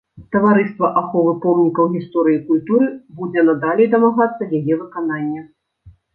Таварыства 0.35 0.87
аховы 1.01 1.33
помнікаў 1.43 1.85
гісторыі 1.97 2.39
і 2.39 2.41
культуры 2.47 2.89
будзе 3.21 3.45
надалей 3.51 3.87
дамагацца 3.95 4.43
яе 4.63 4.73
выканання. 4.83 5.41